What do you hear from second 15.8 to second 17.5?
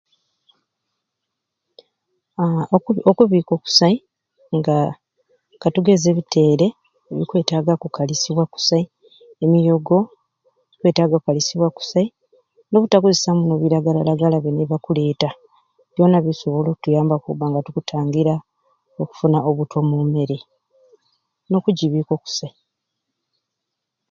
byoona bikusobola okutuyambaku